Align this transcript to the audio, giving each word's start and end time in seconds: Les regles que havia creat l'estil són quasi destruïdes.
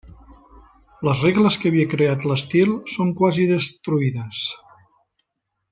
Les 1.07 1.19
regles 1.25 1.57
que 1.63 1.69
havia 1.71 1.91
creat 1.91 2.25
l'estil 2.31 2.73
són 2.95 3.13
quasi 3.21 3.47
destruïdes. 3.55 4.43